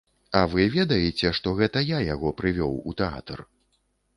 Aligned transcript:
А 0.37 0.39
вы 0.53 0.63
ведаеце, 0.75 1.33
што 1.39 1.53
гэта 1.61 1.83
я 1.91 1.99
яго 2.07 2.33
прывёў 2.41 2.73
у 2.93 2.95
тэатр? 3.03 3.45